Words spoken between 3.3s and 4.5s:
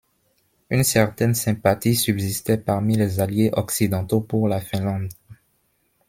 occidentaux pour